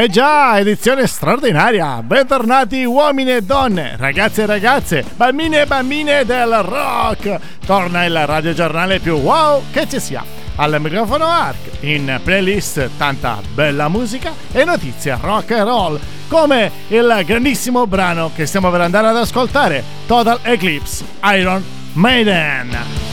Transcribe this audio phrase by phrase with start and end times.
[0.00, 2.02] Eh già, edizione straordinaria!
[2.02, 7.38] Bentornati uomini e donne, ragazzi e ragazze, bambini e bambine del rock!
[7.66, 10.24] Torna il radiogiornale più wow che ci sia.
[10.56, 17.22] Al microfono Ark, in playlist tanta bella musica e notizie rock and roll, come il
[17.26, 23.09] grandissimo brano che stiamo per andare ad ascoltare, Total Eclipse Iron Maiden.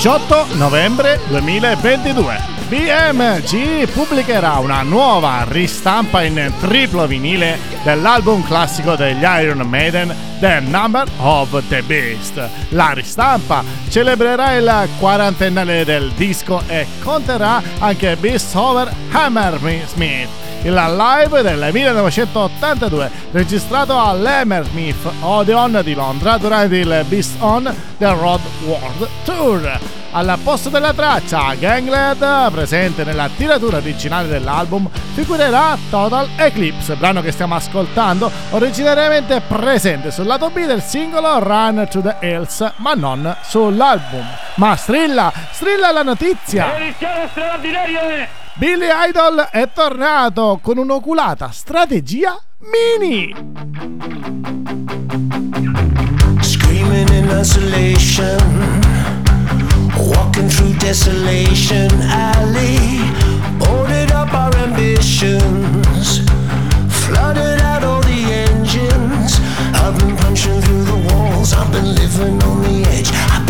[0.00, 2.40] 18 novembre 2022.
[2.68, 11.06] BMG pubblicherà una nuova ristampa in triplo vinile dell'album classico degli Iron Maiden The Number
[11.18, 12.42] of the Beast.
[12.70, 21.42] La ristampa celebrerà il quarantennale del disco e conterrà anche Beast Over Hammersmith il live
[21.42, 29.78] del 1982 registrato all'Hammersmith Odeon di Londra durante il Beast On The Road World Tour.
[30.12, 37.30] Al posto della traccia Gangland, presente nella tiratura originale dell'album, figurerà Total Eclipse, brano che
[37.30, 43.36] stiamo ascoltando, originariamente presente sul lato B del singolo Run to the Hills, ma non
[43.42, 44.26] sull'album.
[44.56, 46.76] Ma strilla, strilla la notizia!
[46.76, 48.39] Edizione straordinaria!
[48.54, 53.32] Billy Idol è tornato con un'oculata strategia mini.
[56.40, 58.80] Screaming in isolation,
[59.96, 63.00] walking through desolation alley,
[63.70, 66.22] ordered up our ambitions,
[66.88, 69.40] flooded out all the engines.
[69.74, 73.10] I've been punching through the walls, I've been living on the edge.
[73.10, 73.49] with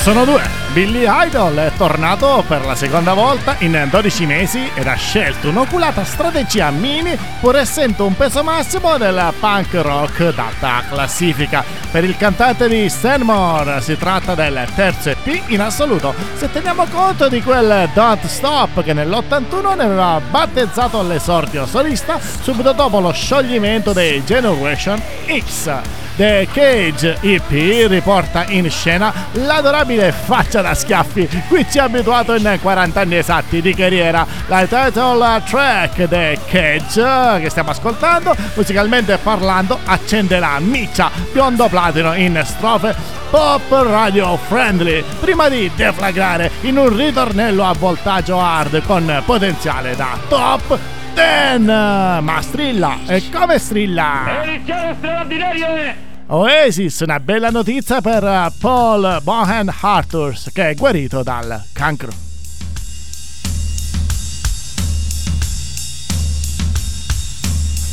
[0.00, 0.42] Sono due.
[0.72, 6.04] Billy Idol è tornato per la seconda volta in 12 mesi ed ha scelto un'oculata
[6.04, 11.62] strategia mini pur essendo un peso massimo del punk rock data classifica.
[11.90, 17.28] Per il cantante di Stanmore si tratta del terzo EP in assoluto, se teniamo conto
[17.28, 23.92] di quel Don't Stop che nell'81 ne aveva battezzato l'esordio solista subito dopo lo scioglimento
[23.92, 25.99] dei Generation X.
[26.16, 31.28] The Cage EP riporta in scena l'adorabile faccia da schiaffi.
[31.48, 34.26] Qui ci ha abituato in 40 anni esatti di carriera.
[34.46, 42.14] La title track The Cage che stiamo ascoltando musicalmente parlando accende la miccia biondo platino
[42.14, 42.94] in strofe
[43.30, 45.02] pop radio friendly.
[45.20, 50.78] Prima di deflagrare in un ritornello a voltaggio hard con potenziale da top
[51.14, 54.42] 10 ma strilla e come strilla?
[54.44, 55.94] Eh.
[56.26, 62.10] Oasis, una bella notizia per uh, Paul Bohan Arthurs che è guarito dal cancro.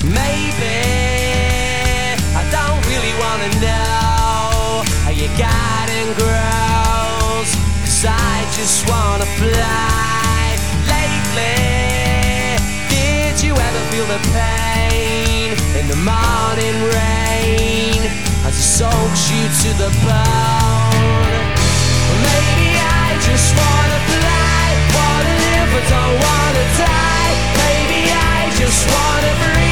[0.04, 0.86] Maybe
[2.36, 10.07] I don't really wanna know how you got in girls Cause I just wanna fly
[14.08, 18.00] the pain in the morning rain
[18.48, 21.34] as it soaks you to the bone.
[22.24, 22.70] Maybe
[23.04, 27.34] I just wanna fly, wanna live but don't wanna die.
[27.60, 29.67] Maybe I just wanna breathe.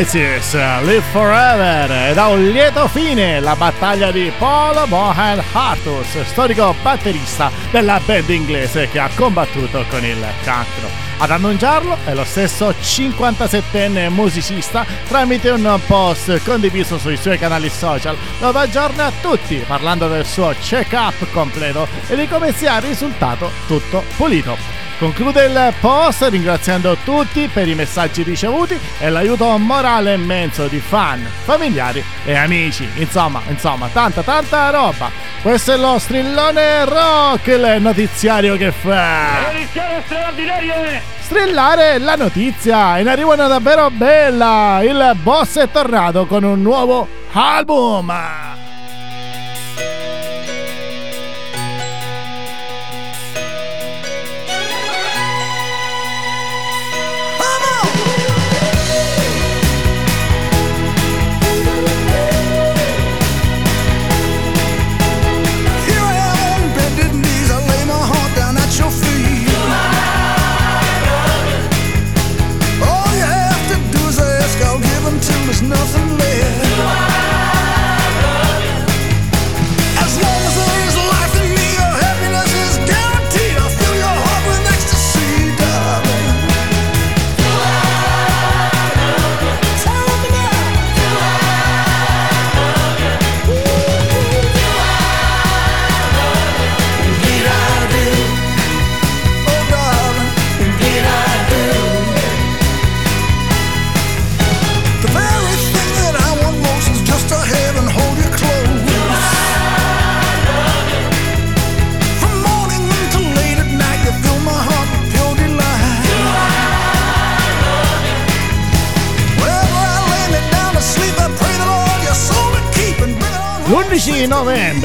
[0.00, 6.74] Oasis, Live Forever ed ha un lieto fine la battaglia di Paul Bohan Hartus, storico
[6.80, 10.88] batterista della band inglese che ha combattuto con il cancro.
[11.18, 18.16] Ad annunciarlo è lo stesso 57enne musicista tramite un post condiviso sui suoi canali social
[18.38, 24.79] dove aggiorna tutti parlando del suo check-up completo e di come sia risultato tutto pulito.
[25.00, 31.26] Conclude il post ringraziando tutti per i messaggi ricevuti e l'aiuto morale immenso di fan,
[31.44, 32.86] familiari e amici.
[32.96, 35.10] Insomma, insomma, tanta tanta roba.
[35.40, 39.50] Questo è lo strillone rock, il notiziario che fa.
[39.50, 40.74] Edizione straordinario
[41.18, 42.98] Strillare la notizia.
[42.98, 44.80] In arrivo una davvero bella.
[44.82, 48.49] Il boss è tornato con un nuovo album.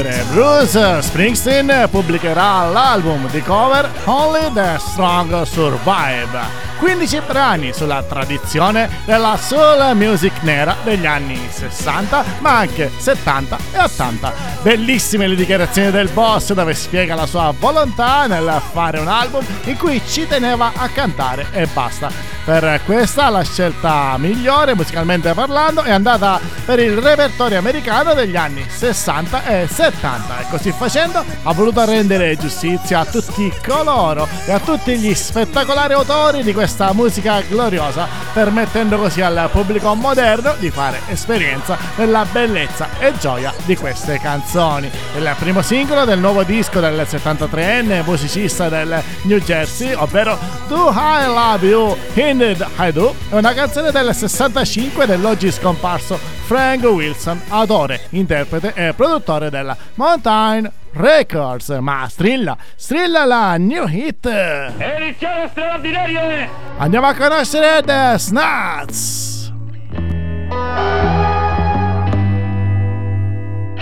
[0.06, 6.64] Novembre Bruce Springsteen pubblicherà l'album di cover Only the Strong Survive.
[6.78, 13.78] 15 brani sulla tradizione della soul music nera degli anni 60, ma anche 70 e
[13.78, 14.32] 80.
[14.62, 19.76] Bellissime le dichiarazioni del boss dove spiega la sua volontà nel fare un album in
[19.76, 22.35] cui ci teneva a cantare e basta.
[22.46, 28.64] Per questa la scelta migliore musicalmente parlando è andata per il repertorio americano degli anni
[28.68, 34.60] 60 e 70 e così facendo ha voluto rendere giustizia a tutti coloro e a
[34.60, 41.00] tutti gli spettacolari autori di questa musica gloriosa permettendo così al pubblico moderno di fare
[41.08, 44.90] esperienza della bellezza e gioia di queste canzoni.
[45.16, 50.38] Il primo singolo del nuovo disco del 73enne musicista del New Jersey, ovvero
[50.68, 56.82] Do I Love You in I Do, è una canzone del 65 dell'oggi scomparso Frank
[56.82, 61.70] Wilson, autore, interprete e produttore della Mountain Records.
[61.80, 64.26] Ma strilla, strilla la new hit!
[64.26, 69.52] Edizione straordinario è Andiamo a conoscere The Snuts!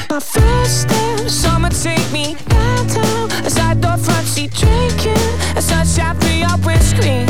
[0.09, 3.29] My first step, summer take me downtown.
[3.45, 7.27] Aside the front seat drinking, a sunshine free up windscreen.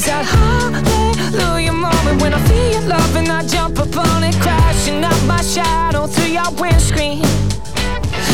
[0.00, 5.04] It's that hallelujah moment when I feel your love and I jump upon it, crashing
[5.04, 7.20] up my shadow through your windscreen.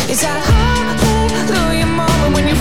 [0.07, 2.55] It's that hallelujah moment when you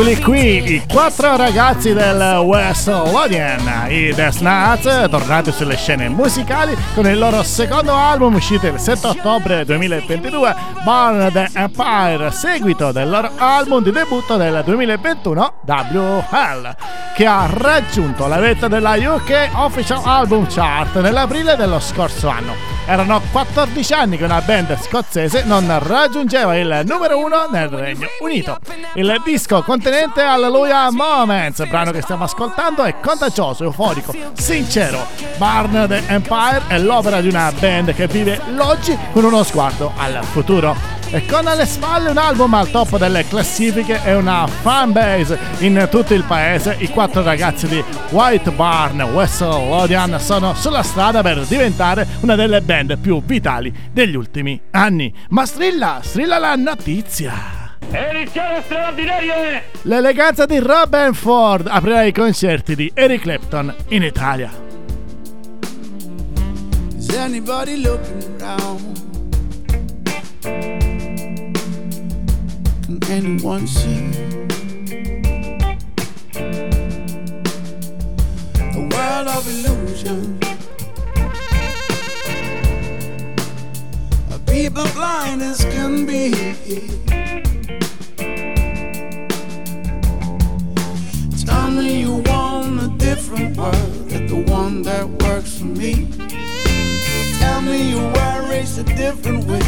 [0.00, 6.74] eccoli qui, i quattro ragazzi del West Lothian, i The Snuts, tornati sulle scene musicali
[6.94, 10.54] con il loro secondo album uscito il 7 ottobre 2022,
[10.84, 16.76] Born the Empire, seguito del loro album di debutto del 2021, WL,
[17.14, 22.79] che ha raggiunto la vetta della UK Official Album Chart nell'aprile dello scorso anno.
[22.90, 28.58] Erano 14 anni che una band scozzese non raggiungeva il numero uno nel Regno Unito.
[28.94, 35.06] Il disco contenente Hallelujah Moments, brano che stiamo ascoltando, è contagioso, euforico, sincero.
[35.36, 40.18] Barn the Empire è l'opera di una band che vive l'oggi con uno sguardo al
[40.24, 45.88] futuro e con alle spalle un album al top delle classifiche e una fanbase in
[45.90, 51.44] tutto il paese, i quattro ragazzi di White Barn West Lothian sono sulla strada per
[51.46, 55.12] diventare una delle band più vitali degli ultimi anni.
[55.30, 57.78] Ma strilla, strilla la notizia!
[57.90, 59.62] Edizione straordinaria!
[59.82, 64.50] L'eleganza di Robin Ford aprirà i concerti di Eric Clapton in Italia.
[66.96, 68.90] Is anybody looking around?
[72.90, 74.02] Can anyone see
[78.74, 80.40] a world of illusion?
[84.32, 86.32] A people blind as can be.
[91.46, 96.08] Tell me you want a different world than the one that works for me.
[97.38, 99.60] Tell me you were a different way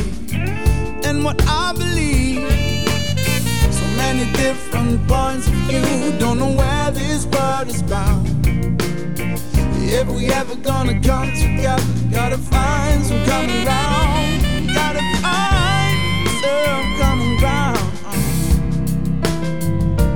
[1.03, 2.32] than what I believe.
[4.23, 8.29] Many different points of view, don't know where this world is bound.
[8.47, 14.43] If we ever gonna come together, gotta find some common ground.
[14.75, 17.79] Gotta find some common ground.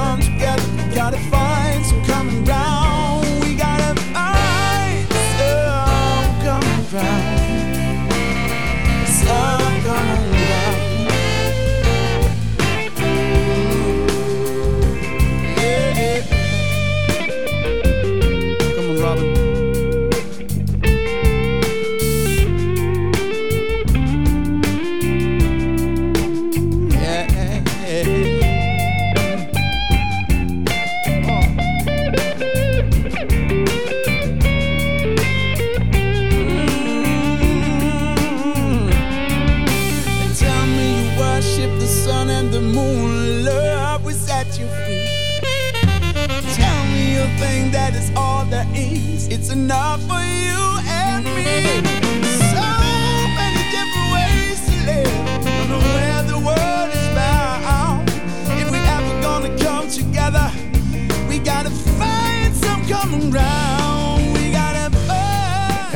[0.00, 1.39] come together, we gotta find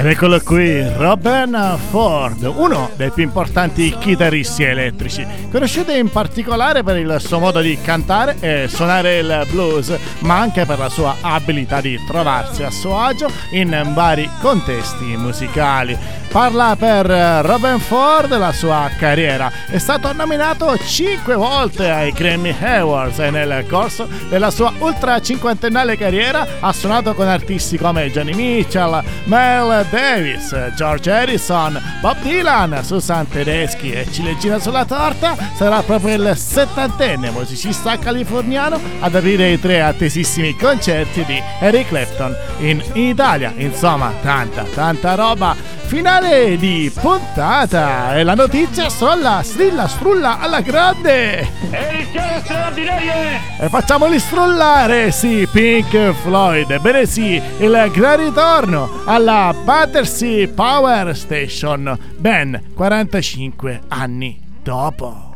[0.04, 6.98] Ed eccolo qui, Robin Ford, uno dei più importanti chitarristi elettrici, conosciuto in particolare per
[6.98, 11.80] il suo modo di cantare e suonare il blues, ma anche per la sua abilità
[11.80, 15.96] di trovarsi a suo agio in vari contesti musicali.
[16.34, 17.06] Parla per
[17.46, 19.52] Robin Ford la sua carriera.
[19.68, 25.96] È stato nominato 5 volte ai Grammy Awards e nel corso della sua ultra cinquantennale
[25.96, 33.28] carriera ha suonato con artisti come Johnny Mitchell, Mel Davis, George Harrison, Bob Dylan, Susan
[33.28, 39.82] Tedeschi e ciliegina sulla torta sarà proprio il settantenne musicista californiano ad aprire i tre
[39.82, 43.52] attesissimi concerti di Eric Clapton in Italia.
[43.56, 45.82] Insomma, tanta, tanta roba.
[45.86, 51.46] Finale di puntata e la notizia strilla, strilla, strulla alla grande.
[51.70, 53.14] Edizione straordinaria!
[53.14, 53.64] eh!
[53.64, 56.70] E facciamoli strullare, sì, Pink Floyd.
[56.70, 65.33] Ebbene sì, il gran ritorno alla Battersea Power Station, ben 45 anni dopo.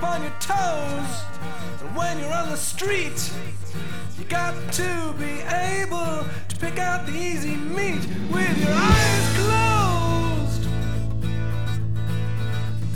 [0.00, 1.24] Sleep on your toes.
[1.80, 3.32] And when you're on the street,
[4.18, 10.68] you got to be able to pick out the easy meat with your eyes closed.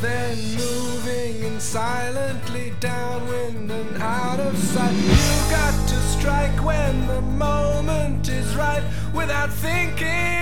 [0.00, 4.94] Then moving in silently downwind and out of sight.
[4.94, 8.82] You've got to strike when the moment is right
[9.14, 10.33] without thinking.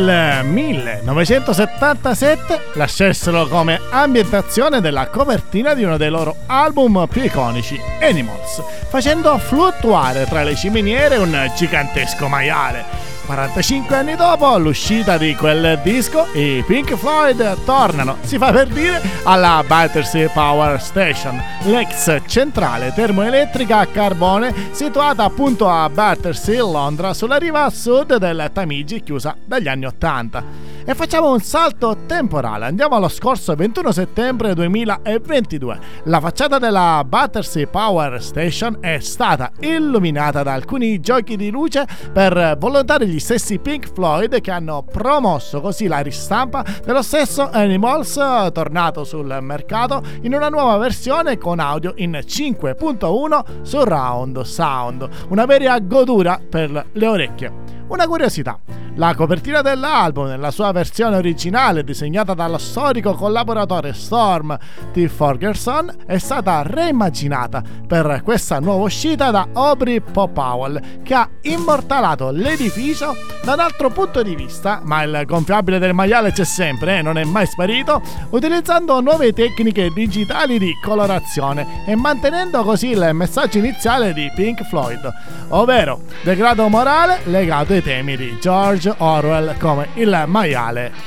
[0.00, 7.78] Nel 1977 la scelsero come ambientazione della copertina di uno dei loro album più iconici,
[8.00, 13.09] Animals, facendo fluttuare tra le ciminiere un gigantesco maiale.
[13.30, 19.00] 45 anni dopo l'uscita di quel disco, i Pink Floyd tornano, si fa per dire,
[19.22, 27.36] alla Battersea Power Station, l'ex centrale termoelettrica a carbone situata appunto a Battersea, Londra, sulla
[27.36, 30.44] riva sud del Tamigi, chiusa dagli anni 80.
[30.82, 35.78] E facciamo un salto temporale, andiamo allo scorso 21 settembre 2022.
[36.04, 42.56] La facciata della Battersea Power Station è stata illuminata da alcuni giochi di luce per
[42.58, 48.14] volontari gli stessi Pink Floyd che hanno promosso così la ristampa dello stesso Animals
[48.52, 55.78] tornato sul mercato in una nuova versione con audio in 5.1 surround sound, una vera
[55.78, 57.70] godura per le orecchie.
[57.90, 58.56] Una curiosità,
[58.94, 64.56] La copertina dell'album, nella sua versione originale disegnata dallo storico collaboratore Storm
[64.92, 65.06] T.
[65.06, 73.16] Ferguson, è stata reimmaginata per questa nuova uscita da Aubrey Popowell, che ha immortalato l'edificio
[73.42, 77.18] da un altro punto di vista, ma il gonfiabile del maiale c'è sempre, eh, non
[77.18, 84.12] è mai sparito, utilizzando nuove tecniche digitali di colorazione e mantenendo così il messaggio iniziale
[84.12, 85.10] di Pink Floyd,
[85.48, 90.59] ovvero degrado morale legato ai temi di George Orwell come il maiale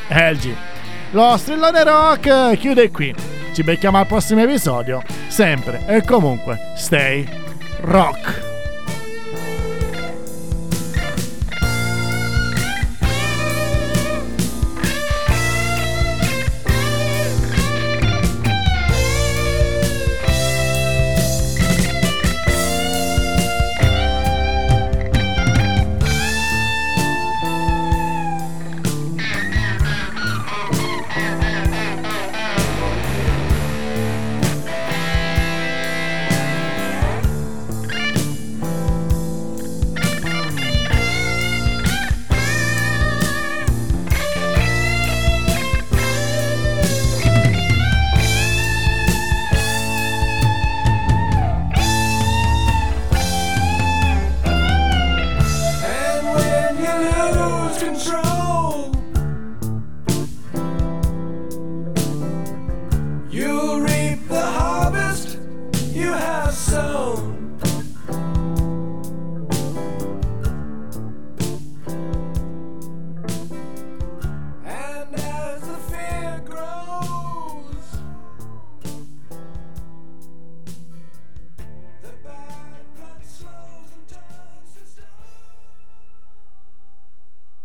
[0.07, 0.55] LG.
[1.11, 3.13] Lo strillone rock chiude qui.
[3.53, 5.01] Ci becchiamo al prossimo episodio.
[5.27, 7.27] Sempre e comunque, stay
[7.81, 8.52] rock.